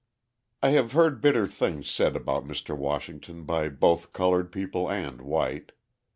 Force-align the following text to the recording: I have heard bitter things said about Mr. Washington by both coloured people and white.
I 0.63 0.69
have 0.69 0.93
heard 0.93 1.21
bitter 1.21 1.45
things 1.45 1.87
said 1.87 2.15
about 2.15 2.43
Mr. 2.43 2.75
Washington 2.75 3.43
by 3.43 3.69
both 3.69 4.13
coloured 4.13 4.51
people 4.51 4.89
and 4.89 5.21
white. 5.21 5.73